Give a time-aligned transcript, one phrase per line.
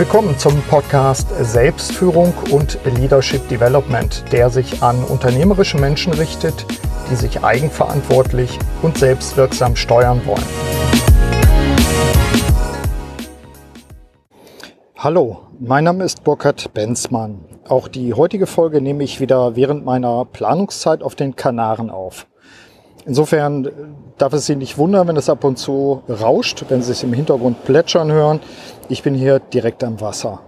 [0.00, 6.64] Willkommen zum Podcast Selbstführung und Leadership Development, der sich an unternehmerische Menschen richtet,
[7.10, 10.42] die sich eigenverantwortlich und selbstwirksam steuern wollen.
[14.96, 17.44] Hallo, mein Name ist Burkhard Benzmann.
[17.68, 22.26] Auch die heutige Folge nehme ich wieder während meiner Planungszeit auf den Kanaren auf.
[23.06, 23.68] Insofern
[24.18, 27.12] darf es Sie nicht wundern, wenn es ab und zu rauscht, wenn Sie es im
[27.12, 28.40] Hintergrund plätschern hören.
[28.88, 30.40] Ich bin hier direkt am Wasser.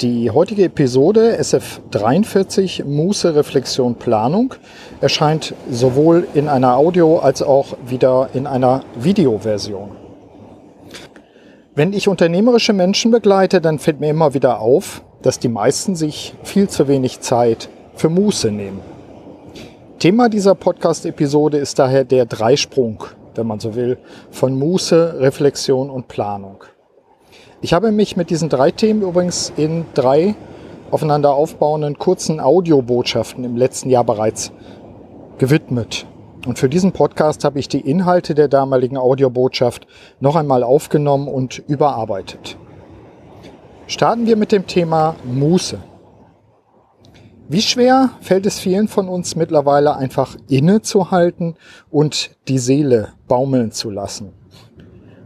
[0.00, 4.54] Die heutige Episode SF43 Muße Reflexion Planung
[5.02, 9.90] erscheint sowohl in einer Audio- als auch wieder in einer Videoversion.
[11.74, 16.34] Wenn ich unternehmerische Menschen begleite, dann fällt mir immer wieder auf, dass die meisten sich
[16.44, 18.80] viel zu wenig Zeit für Muße nehmen.
[20.00, 23.04] Thema dieser Podcast-Episode ist daher der Dreisprung,
[23.34, 23.98] wenn man so will,
[24.30, 26.64] von Muße, Reflexion und Planung.
[27.60, 30.36] Ich habe mich mit diesen drei Themen übrigens in drei
[30.90, 34.52] aufeinander aufbauenden kurzen Audiobotschaften im letzten Jahr bereits
[35.36, 36.06] gewidmet.
[36.46, 39.86] Und für diesen Podcast habe ich die Inhalte der damaligen Audiobotschaft
[40.18, 42.56] noch einmal aufgenommen und überarbeitet.
[43.86, 45.78] Starten wir mit dem Thema Muße.
[47.52, 51.56] Wie schwer fällt es vielen von uns mittlerweile einfach innezuhalten
[51.90, 54.32] und die Seele baumeln zu lassen?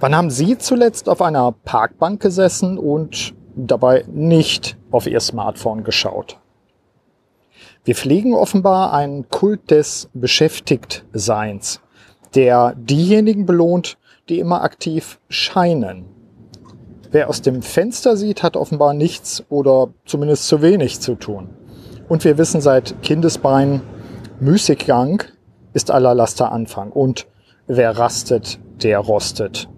[0.01, 6.39] Wann haben Sie zuletzt auf einer Parkbank gesessen und dabei nicht auf Ihr Smartphone geschaut?
[7.85, 11.83] Wir pflegen offenbar einen Kult des Beschäftigtseins,
[12.35, 13.99] der diejenigen belohnt,
[14.31, 16.07] die immer aktiv scheinen.
[17.11, 21.51] Wer aus dem Fenster sieht, hat offenbar nichts oder zumindest zu wenig zu tun.
[22.09, 23.83] Und wir wissen seit Kindesbeinen,
[24.41, 25.23] Müßiggang
[25.73, 26.91] ist aller Laster Anfang.
[26.91, 27.27] Und
[27.67, 29.69] wer rastet, der rostet.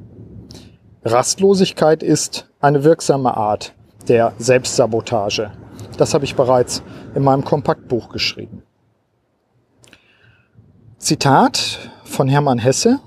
[1.05, 3.75] Rastlosigkeit ist eine wirksame Art
[4.09, 5.53] der Selbstsabotage.
[5.99, 6.83] Das habe ich bereits
[7.15, 8.63] in meinem Kompaktbuch geschrieben.
[10.99, 12.99] Zitat von Hermann Hesse.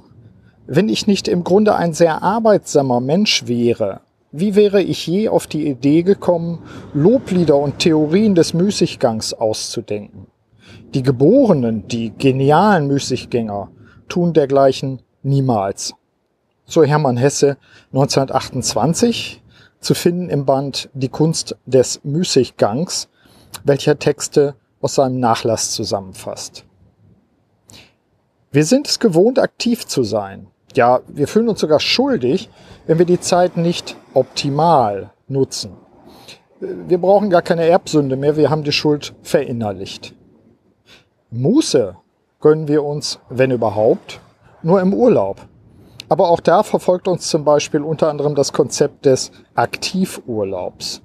[0.66, 4.01] Wenn ich nicht im Grunde ein sehr arbeitsamer Mensch wäre,
[4.31, 6.59] wie wäre ich je auf die Idee gekommen,
[6.94, 10.28] Loblieder und Theorien des Müßiggangs auszudenken?
[10.94, 13.72] Die Geborenen, die genialen Müßiggänger,
[14.07, 15.94] tun dergleichen niemals.
[16.66, 17.57] So Hermann Hesse
[17.91, 19.41] 1928
[19.79, 23.09] zu finden im Band Die Kunst des Müßiggangs,
[23.63, 26.66] welcher Texte aus seinem Nachlass zusammenfasst.
[28.51, 30.47] Wir sind es gewohnt, aktiv zu sein.
[30.75, 32.50] Ja, wir fühlen uns sogar schuldig,
[32.85, 35.72] wenn wir die Zeit nicht optimal nutzen.
[36.59, 40.13] Wir brauchen gar keine Erbsünde mehr, wir haben die Schuld verinnerlicht.
[41.31, 41.96] Muße
[42.40, 44.19] gönnen wir uns, wenn überhaupt,
[44.62, 45.47] nur im Urlaub.
[46.09, 51.01] Aber auch da verfolgt uns zum Beispiel unter anderem das Konzept des Aktivurlaubs.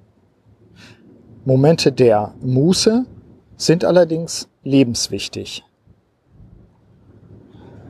[1.45, 3.05] Momente der Muße
[3.57, 5.63] sind allerdings lebenswichtig.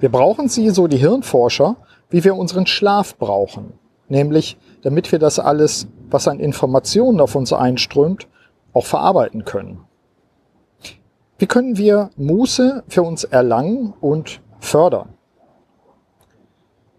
[0.01, 1.77] Wir brauchen sie, so die Hirnforscher,
[2.11, 3.73] wie wir unseren Schlaf brauchen,
[4.09, 8.29] nämlich damit wir das alles, was an Informationen auf uns einströmt,
[8.73, 9.81] auch verarbeiten können.
[11.39, 15.15] Wie können wir Muße für uns erlangen und fördern?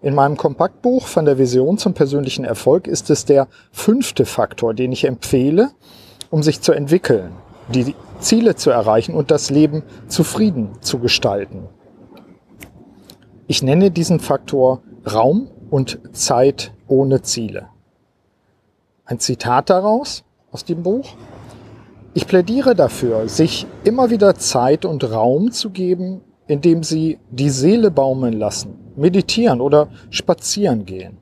[0.02, 4.92] In meinem Kompaktbuch von der Vision zum persönlichen Erfolg ist es der fünfte Faktor, den
[4.92, 5.72] ich empfehle,
[6.30, 7.32] um sich zu entwickeln,
[7.70, 11.70] die Ziele zu erreichen und das Leben zufrieden zu gestalten.
[13.48, 17.68] Ich nenne diesen Faktor Raum und Zeit ohne Ziele.
[19.06, 21.14] Ein Zitat daraus aus dem Buch.
[22.16, 27.92] Ich plädiere dafür, sich immer wieder Zeit und Raum zu geben, indem sie die Seele
[27.92, 31.20] baumeln lassen, meditieren oder spazieren gehen.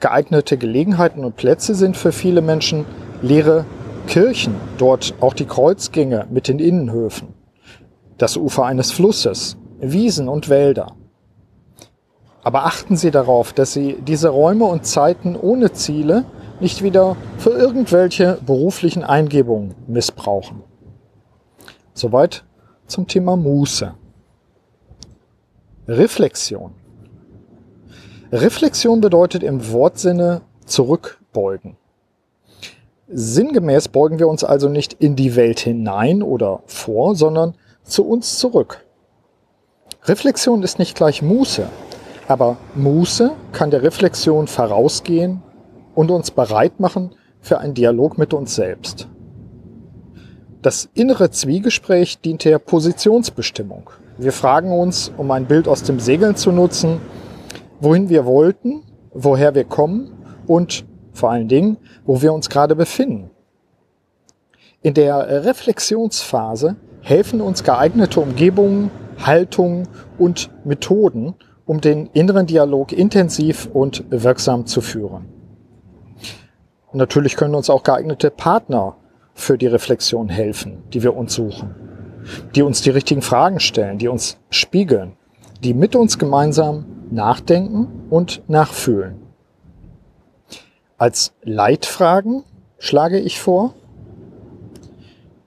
[0.00, 2.86] Geeignete Gelegenheiten und Plätze sind für viele Menschen
[3.22, 3.66] leere
[4.08, 7.34] Kirchen, dort auch die Kreuzgänge mit den Innenhöfen,
[8.16, 10.96] das Ufer eines Flusses, Wiesen und Wälder.
[12.42, 16.24] Aber achten Sie darauf, dass Sie diese Räume und Zeiten ohne Ziele
[16.60, 20.62] nicht wieder für irgendwelche beruflichen Eingebungen missbrauchen.
[21.94, 22.44] Soweit
[22.86, 23.94] zum Thema Muße.
[25.86, 26.72] Reflexion.
[28.32, 31.76] Reflexion bedeutet im Wortsinne zurückbeugen.
[33.08, 37.54] Sinngemäß beugen wir uns also nicht in die Welt hinein oder vor, sondern
[37.84, 38.84] zu uns zurück.
[40.08, 41.68] Reflexion ist nicht gleich Muße,
[42.28, 45.42] aber Muße kann der Reflexion vorausgehen
[45.94, 49.06] und uns bereit machen für einen Dialog mit uns selbst.
[50.62, 53.90] Das innere Zwiegespräch dient der Positionsbestimmung.
[54.16, 57.00] Wir fragen uns, um ein Bild aus dem Segeln zu nutzen,
[57.80, 58.82] wohin wir wollten,
[59.12, 60.10] woher wir kommen
[60.46, 61.76] und vor allen Dingen,
[62.06, 63.30] wo wir uns gerade befinden.
[64.80, 68.90] In der Reflexionsphase helfen uns geeignete Umgebungen,
[69.24, 69.88] Haltungen
[70.18, 71.34] und Methoden,
[71.66, 75.26] um den inneren Dialog intensiv und wirksam zu führen.
[76.92, 78.96] natürlich können uns auch geeignete Partner
[79.34, 81.74] für die Reflexion helfen, die wir uns suchen,
[82.54, 85.16] die uns die richtigen Fragen stellen, die uns spiegeln,
[85.62, 89.16] die mit uns gemeinsam nachdenken und nachfühlen.
[90.96, 92.44] Als Leitfragen
[92.78, 93.74] schlage ich vor,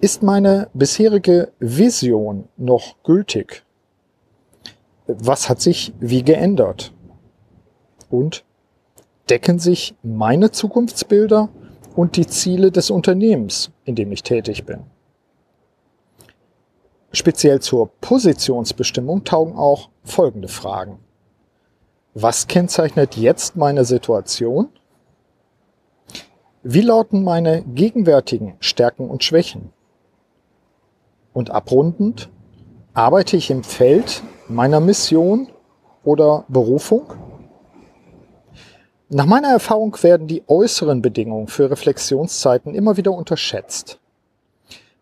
[0.01, 3.63] ist meine bisherige Vision noch gültig?
[5.05, 6.91] Was hat sich wie geändert?
[8.09, 8.43] Und
[9.29, 11.49] decken sich meine Zukunftsbilder
[11.95, 14.81] und die Ziele des Unternehmens, in dem ich tätig bin?
[17.11, 20.97] Speziell zur Positionsbestimmung taugen auch folgende Fragen.
[22.15, 24.69] Was kennzeichnet jetzt meine Situation?
[26.63, 29.71] Wie lauten meine gegenwärtigen Stärken und Schwächen?
[31.33, 32.29] Und abrundend,
[32.93, 35.47] arbeite ich im Feld meiner Mission
[36.03, 37.13] oder Berufung?
[39.09, 43.99] Nach meiner Erfahrung werden die äußeren Bedingungen für Reflexionszeiten immer wieder unterschätzt.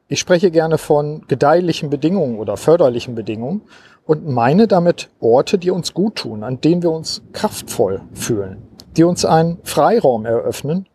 [0.08, 3.62] Ich spreche gerne von gedeihlichen Bedingungen oder förderlichen Bedingungen
[4.08, 8.64] und meine damit Orte, die uns gut tun, an denen wir uns kraftvoll fühlen,
[8.98, 10.88] die uns einen Freiraum eröffnen,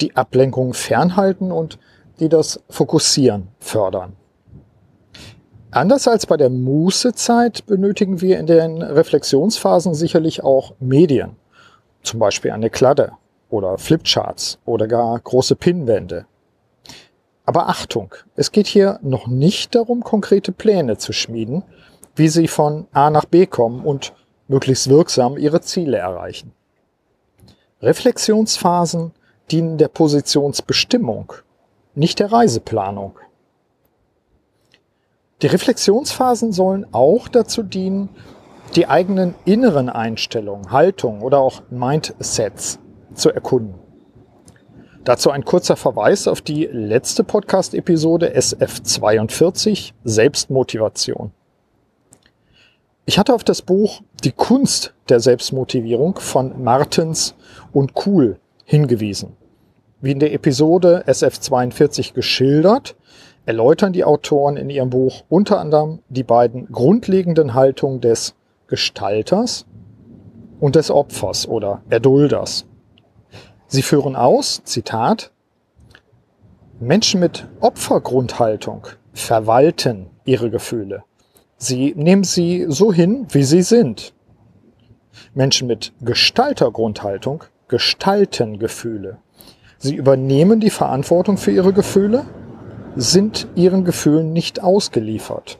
[0.00, 1.80] die Ablenkung fernhalten und
[2.20, 4.12] die das Fokussieren fördern.
[5.72, 11.36] Anders als bei der Mußezeit benötigen wir in den Reflexionsphasen sicherlich auch Medien,
[12.02, 13.12] zum Beispiel eine Kladde
[13.50, 16.26] oder Flipcharts oder gar große Pinnwände.
[17.44, 21.62] Aber Achtung, es geht hier noch nicht darum, konkrete Pläne zu schmieden,
[22.16, 24.12] wie Sie von A nach B kommen und
[24.48, 26.52] möglichst wirksam Ihre Ziele erreichen.
[27.80, 29.12] Reflexionsphasen
[29.52, 31.32] dienen der Positionsbestimmung,
[31.94, 33.18] nicht der Reiseplanung.
[35.42, 38.10] Die Reflexionsphasen sollen auch dazu dienen,
[38.76, 42.78] die eigenen inneren Einstellungen, Haltungen oder auch Mindsets
[43.14, 43.74] zu erkunden.
[45.04, 51.32] Dazu ein kurzer Verweis auf die letzte Podcast-Episode SF42 Selbstmotivation.
[53.06, 57.34] Ich hatte auf das Buch Die Kunst der Selbstmotivierung von Martens
[57.72, 59.36] und Kuhl hingewiesen.
[60.02, 62.94] Wie in der Episode SF42 geschildert,
[63.50, 68.36] erläutern die Autoren in ihrem Buch unter anderem die beiden grundlegenden Haltungen des
[68.68, 69.66] Gestalters
[70.60, 72.64] und des Opfers oder Erdulders.
[73.66, 75.32] Sie führen aus, Zitat,
[76.78, 81.02] Menschen mit Opfergrundhaltung verwalten ihre Gefühle.
[81.56, 84.14] Sie nehmen sie so hin, wie sie sind.
[85.34, 89.18] Menschen mit Gestaltergrundhaltung gestalten Gefühle.
[89.78, 92.26] Sie übernehmen die Verantwortung für ihre Gefühle
[92.96, 95.58] sind ihren Gefühlen nicht ausgeliefert.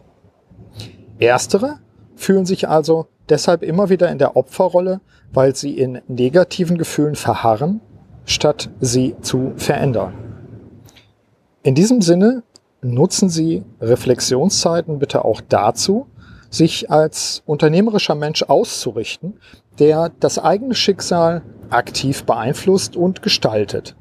[1.19, 1.79] Erstere
[2.17, 5.01] fühlen sich also deshalb immer wieder in der Opferrolle,
[5.33, 7.81] weil sie in negativen Gefühlen verharren,
[8.25, 10.15] statt sie zu verändern.
[11.63, 12.43] In diesem Sinne
[12.83, 16.07] nutzen Sie Reflexionszeiten bitte auch dazu,
[16.49, 19.39] sich als unternehmerischer Mensch auszurichten,
[19.79, 23.95] der das eigene Schicksal aktiv beeinflusst und gestaltet.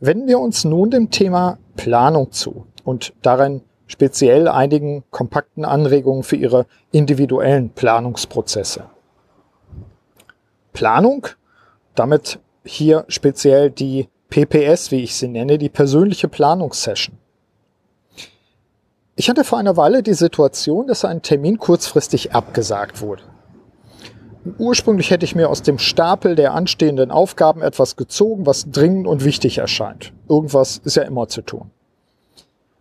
[0.00, 6.36] Wenden wir uns nun dem Thema Planung zu und darin speziell einigen kompakten Anregungen für
[6.36, 8.84] Ihre individuellen Planungsprozesse.
[10.72, 11.26] Planung,
[11.94, 17.18] damit hier speziell die PPS, wie ich sie nenne, die persönliche Planungssession.
[19.16, 23.24] Ich hatte vor einer Weile die Situation, dass ein Termin kurzfristig abgesagt wurde.
[24.58, 29.24] Ursprünglich hätte ich mir aus dem Stapel der anstehenden Aufgaben etwas gezogen, was dringend und
[29.24, 30.12] wichtig erscheint.
[30.28, 31.70] Irgendwas ist ja immer zu tun.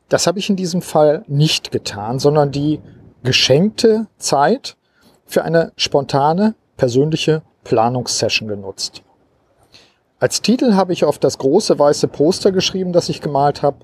[0.07, 2.79] Das habe ich in diesem Fall nicht getan, sondern die
[3.23, 4.77] geschenkte Zeit
[5.25, 9.03] für eine spontane, persönliche Planungssession genutzt.
[10.17, 13.77] Als Titel habe ich auf das große weiße Poster geschrieben, das ich gemalt habe,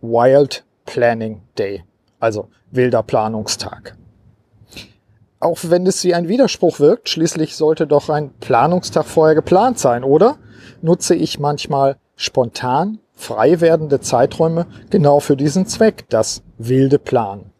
[0.00, 1.84] Wild Planning Day,
[2.20, 3.97] also wilder Planungstag
[5.40, 10.04] auch wenn es wie ein Widerspruch wirkt, schließlich sollte doch ein Planungstag vorher geplant sein,
[10.04, 10.36] oder?
[10.82, 17.50] Nutze ich manchmal spontan frei werdende Zeiträume genau für diesen Zweck, das wilde Planen.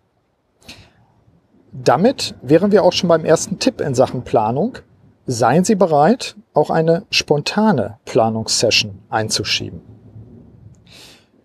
[1.73, 4.79] Damit wären wir auch schon beim ersten Tipp in Sachen Planung.
[5.27, 9.98] Seien Sie bereit, auch eine spontane Planungssession einzuschieben.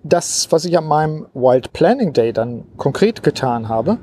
[0.05, 3.99] Das, was ich an meinem Wild Planning Day dann konkret getan habe,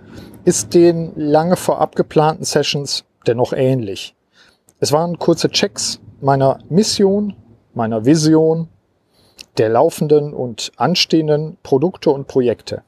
[0.47, 4.15] ist den lange vorab geplanten Sessions dennoch ähnlich.
[4.79, 7.37] Es waren kurze Checks meiner Mission,
[7.75, 8.69] meiner Vision,
[9.59, 12.83] der laufenden und anstehenden Produkte und Projekte.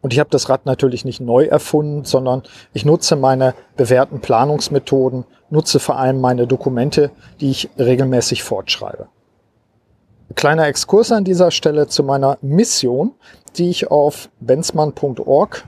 [0.00, 5.24] Und ich habe das Rad natürlich nicht neu erfunden, sondern ich nutze meine bewährten Planungsmethoden,
[5.50, 9.08] nutze vor allem meine Dokumente, die ich regelmäßig fortschreibe.
[10.34, 13.12] Kleiner Exkurs an dieser Stelle zu meiner Mission,
[13.56, 15.64] die ich auf benzmann.org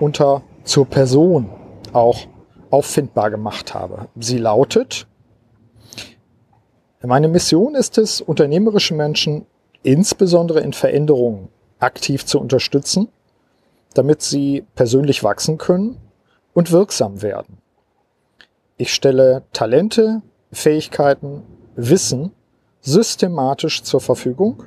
[0.00, 1.50] unter zur Person
[1.92, 2.26] auch
[2.70, 4.08] auffindbar gemacht habe.
[4.18, 5.06] Sie lautet,
[7.02, 9.46] meine Mission ist es, unternehmerische Menschen
[9.82, 13.08] insbesondere in Veränderungen aktiv zu unterstützen,
[13.94, 15.96] damit sie persönlich wachsen können
[16.52, 17.58] und wirksam werden.
[18.76, 21.42] Ich stelle Talente, Fähigkeiten,
[21.76, 22.32] Wissen
[22.80, 24.64] systematisch zur Verfügung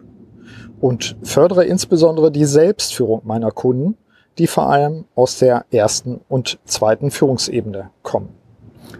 [0.82, 3.98] und fördere insbesondere die Selbstführung meiner Kunden,
[4.38, 8.30] die vor allem aus der ersten und zweiten Führungsebene kommen.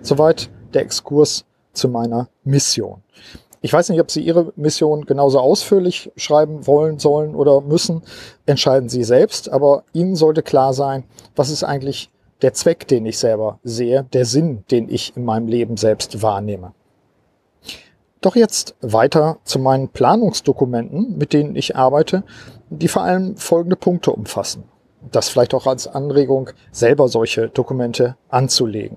[0.02, 3.02] Soweit der Exkurs zu meiner Mission.
[3.62, 8.02] Ich weiß nicht, ob Sie Ihre Mission genauso ausführlich schreiben wollen, sollen oder müssen.
[8.46, 9.50] Entscheiden Sie selbst.
[9.50, 11.06] Aber Ihnen sollte klar sein,
[11.38, 15.48] was ist eigentlich der Zweck, den ich selber sehe, der Sinn, den ich in meinem
[15.48, 16.74] Leben selbst wahrnehme.
[18.24, 22.24] Doch jetzt weiter zu meinen Planungsdokumenten, mit denen ich arbeite,
[22.70, 24.64] die vor allem folgende Punkte umfassen.
[25.12, 28.96] Das vielleicht auch als Anregung, selber solche Dokumente anzulegen.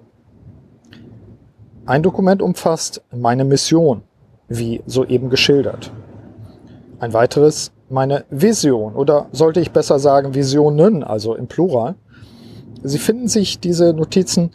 [1.86, 4.04] Ein Dokument umfasst meine Mission,
[4.46, 5.90] wie soeben geschildert.
[7.00, 11.96] Ein weiteres meine Vision oder sollte ich besser sagen Visionen, also im Plural.
[12.84, 14.52] Sie finden sich diese Notizen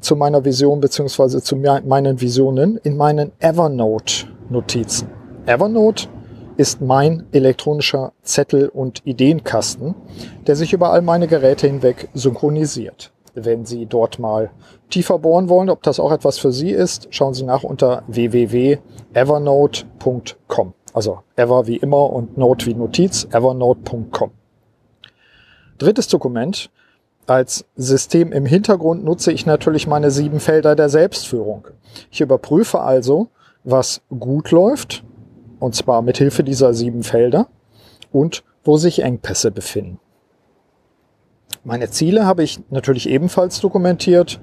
[0.00, 5.08] zu meiner Vision beziehungsweise zu meinen Visionen in meinen Evernote-Notizen.
[5.46, 6.08] Evernote
[6.56, 9.94] ist mein elektronischer Zettel- und Ideenkasten,
[10.46, 13.12] der sich über all meine Geräte hinweg synchronisiert.
[13.34, 14.50] Wenn Sie dort mal
[14.90, 20.74] tiefer bohren wollen, ob das auch etwas für Sie ist, schauen Sie nach unter www.evernote.com.
[20.92, 24.32] Also ever wie immer und note wie Notiz, evernote.com.
[25.78, 26.70] Drittes Dokument
[27.28, 31.68] als System im Hintergrund nutze ich natürlich meine sieben Felder der Selbstführung.
[32.10, 33.28] Ich überprüfe also,
[33.64, 35.04] was gut läuft,
[35.60, 37.48] und zwar mit Hilfe dieser sieben Felder,
[38.12, 39.98] und wo sich Engpässe befinden.
[41.64, 44.40] Meine Ziele habe ich natürlich ebenfalls dokumentiert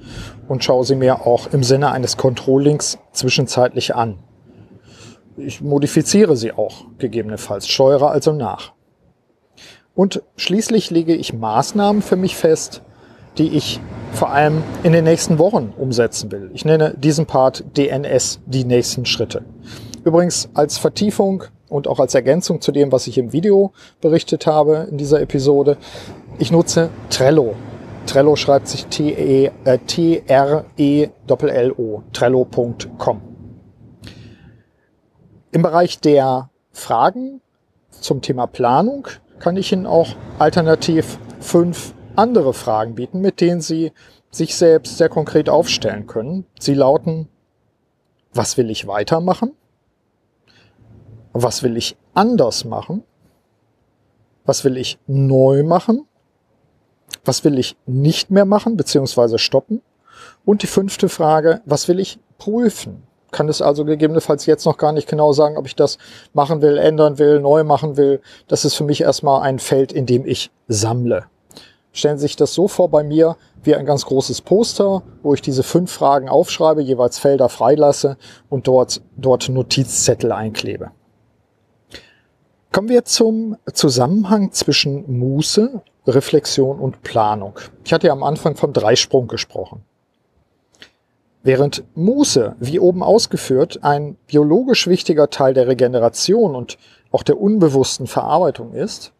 [0.47, 4.19] und schaue sie mir auch im Sinne eines Controllings zwischenzeitlich an.
[5.37, 8.75] Ich modifiziere sie auch gegebenenfalls, steuere also nach.
[9.95, 12.81] Und schließlich lege ich Maßnahmen für mich fest,
[13.37, 13.79] die ich
[14.11, 16.51] vor allem in den nächsten Wochen umsetzen will.
[16.53, 19.43] Ich nenne diesen Part DNS, die nächsten Schritte.
[20.03, 23.71] Übrigens als Vertiefung und auch als Ergänzung zu dem, was ich im Video
[24.01, 25.77] berichtet habe in dieser Episode,
[26.37, 27.55] ich nutze Trello.
[28.05, 29.51] Trello schreibt sich T-R-E-L-L-O,
[32.13, 33.21] trello.com.
[35.51, 37.41] Im Bereich der Fragen
[37.89, 39.07] zum Thema Planung
[39.39, 43.91] kann ich Ihnen auch alternativ fünf andere Fragen bieten, mit denen Sie
[44.31, 46.45] sich selbst sehr konkret aufstellen können.
[46.59, 47.27] Sie lauten,
[48.33, 49.53] was will ich weitermachen?
[51.31, 53.03] Was will ich anders machen?
[54.45, 56.05] Was will ich neu machen?
[57.23, 59.37] Was will ich nicht mehr machen bzw.
[59.37, 59.81] stoppen?
[60.43, 63.04] Und die fünfte Frage, was will ich prüfen?
[63.35, 65.97] Kann es also gegebenenfalls jetzt noch gar nicht genau sagen, ob ich das
[66.31, 68.21] machen will, ändern will, neu machen will.
[68.47, 71.25] Das ist für mich erstmal ein Feld, in dem ich sammle.
[71.91, 75.41] Stellen Sie sich das so vor bei mir wie ein ganz großes Poster, wo ich
[75.41, 78.15] diese fünf Fragen aufschreibe, jeweils Felder freilasse
[78.49, 80.91] und dort, dort Notizzettel einklebe.
[82.71, 87.59] Kommen wir zum Zusammenhang zwischen Muße, Reflexion und Planung.
[87.83, 89.83] Ich hatte ja am Anfang vom Dreisprung gesprochen.
[91.45, 96.79] Während Muße, wie oben ausgeführt, ein biologisch wichtiger Teil der Regeneration und
[97.11, 99.13] auch der unbewussten Verarbeitung ist,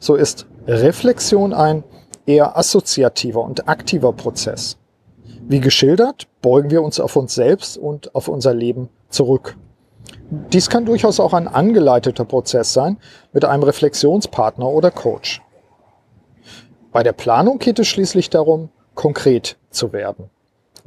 [0.00, 1.84] so ist Reflexion ein
[2.26, 4.76] eher assoziativer und aktiver Prozess.
[5.46, 9.56] Wie geschildert, beugen wir uns auf uns selbst und auf unser Leben zurück.
[10.52, 12.96] Dies kann durchaus auch ein angeleiteter Prozess sein
[13.32, 15.42] mit einem Reflexionspartner oder Coach.
[16.90, 20.28] Bei der Planung geht es schließlich darum, konkret zu werden.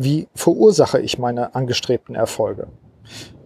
[0.03, 2.65] Wie verursache ich meine angestrebten Erfolge?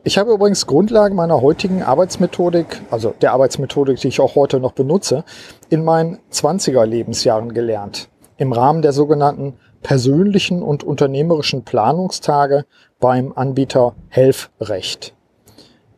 [0.05, 4.71] Ich habe übrigens Grundlagen meiner heutigen Arbeitsmethodik, also der Arbeitsmethodik, die ich auch heute noch
[4.71, 5.25] benutze,
[5.69, 8.07] in meinen 20er Lebensjahren gelernt.
[8.38, 12.63] Im Rahmen der sogenannten persönlichen und unternehmerischen Planungstage
[13.01, 15.13] beim Anbieter Helfrecht.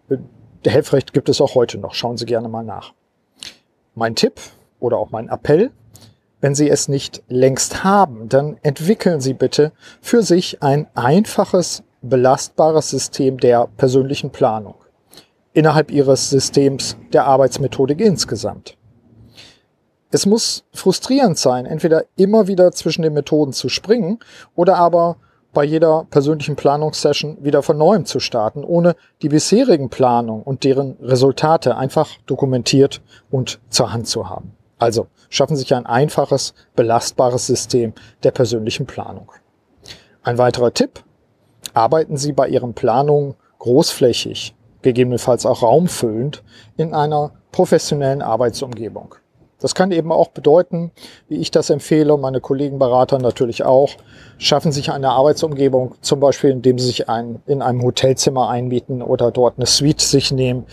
[0.09, 1.93] Der Helfrecht gibt es auch heute noch.
[1.93, 2.93] Schauen Sie gerne mal nach.
[3.93, 4.41] Mein Tipp
[4.79, 5.69] oder auch mein Appell
[6.41, 12.89] wenn Sie es nicht längst haben, dann entwickeln Sie bitte für sich ein einfaches belastbares
[12.89, 14.75] System der persönlichen Planung
[15.53, 18.77] innerhalb ihres Systems der Arbeitsmethodik insgesamt.
[20.11, 24.19] Es muss frustrierend sein, entweder immer wieder zwischen den Methoden zu springen
[24.55, 25.17] oder aber
[25.53, 30.97] bei jeder persönlichen Planungssession wieder von neuem zu starten, ohne die bisherigen Planungen und deren
[31.01, 33.01] Resultate einfach dokumentiert
[33.31, 34.53] und zur Hand zu haben.
[34.77, 37.93] Also schaffen sich ein einfaches, belastbares System
[38.23, 39.31] der persönlichen Planung.
[40.23, 41.03] Ein weiterer Tipp,
[41.73, 46.43] arbeiten Sie bei Ihren Planungen großflächig, gegebenenfalls auch raumfüllend,
[46.75, 49.15] in einer professionellen Arbeitsumgebung.
[49.59, 50.91] Das kann eben auch bedeuten,
[51.27, 53.89] wie ich das empfehle, meine Kollegen Berater natürlich auch,
[54.37, 59.31] schaffen sich eine Arbeitsumgebung, zum Beispiel indem sie sich ein, in einem Hotelzimmer einmieten oder
[59.31, 60.65] dort eine Suite sich nehmen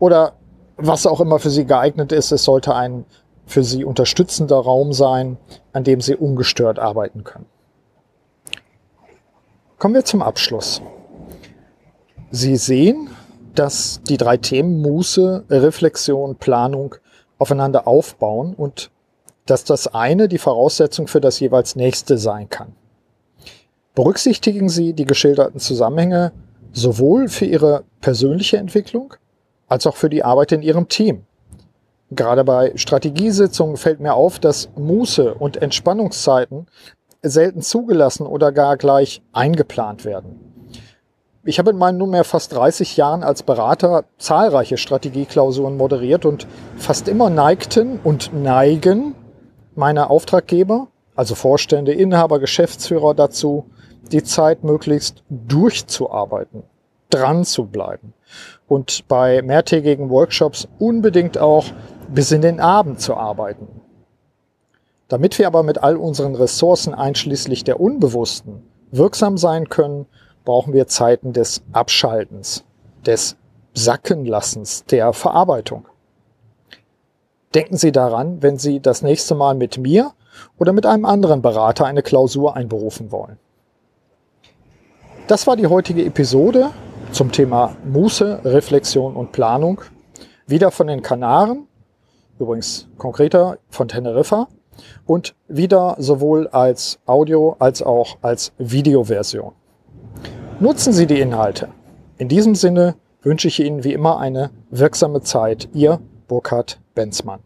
[0.00, 0.32] oder
[0.76, 2.32] was auch immer für sie geeignet ist.
[2.32, 3.04] Es sollte ein
[3.46, 5.36] für sie unterstützender Raum sein,
[5.72, 7.46] an dem sie ungestört arbeiten können.
[9.78, 10.80] Kommen wir zum Abschluss.
[12.30, 13.10] Sie sehen,
[13.54, 16.94] dass die drei Themen Muße, Reflexion, Planung
[17.38, 18.90] aufeinander aufbauen und
[19.46, 22.72] dass das eine die Voraussetzung für das jeweils nächste sein kann.
[23.94, 26.32] Berücksichtigen Sie die geschilderten Zusammenhänge
[26.72, 29.14] sowohl für Ihre persönliche Entwicklung
[29.68, 31.24] als auch für die Arbeit in Ihrem Team.
[32.14, 36.66] Gerade bei Strategiesitzungen fällt mir auf, dass Muße und Entspannungszeiten
[37.22, 40.38] selten zugelassen oder gar gleich eingeplant werden.
[41.44, 47.08] Ich habe in meinen nunmehr fast 30 Jahren als Berater zahlreiche Strategieklausuren moderiert und fast
[47.08, 49.14] immer neigten und neigen
[49.74, 53.64] meine Auftraggeber, also Vorstände, Inhaber, Geschäftsführer dazu,
[54.12, 56.64] die Zeit möglichst durchzuarbeiten,
[57.08, 58.12] dran zu bleiben
[58.72, 61.66] und bei mehrtägigen Workshops unbedingt auch
[62.14, 63.68] bis in den Abend zu arbeiten.
[65.08, 70.06] Damit wir aber mit all unseren Ressourcen einschließlich der Unbewussten wirksam sein können,
[70.44, 72.64] brauchen wir Zeiten des Abschaltens,
[73.06, 73.36] des
[73.74, 75.86] Sackenlassens, der Verarbeitung.
[77.54, 80.12] Denken Sie daran, wenn Sie das nächste Mal mit mir
[80.58, 83.38] oder mit einem anderen Berater eine Klausur einberufen wollen.
[85.26, 86.70] Das war die heutige Episode
[87.12, 89.82] zum Thema Muße, Reflexion und Planung.
[90.46, 91.68] Wieder von den Kanaren,
[92.38, 94.48] übrigens konkreter von Teneriffa
[95.06, 99.52] und wieder sowohl als Audio als auch als Videoversion.
[100.60, 101.68] Nutzen Sie die Inhalte.
[102.18, 105.68] In diesem Sinne wünsche ich Ihnen wie immer eine wirksame Zeit.
[105.72, 107.40] Ihr Burkhard Benzmann.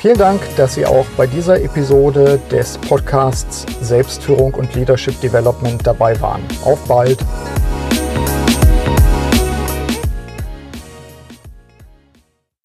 [0.00, 6.18] Vielen Dank, dass Sie auch bei dieser Episode des Podcasts Selbstführung und Leadership Development dabei
[6.22, 6.40] waren.
[6.64, 7.18] Auf bald!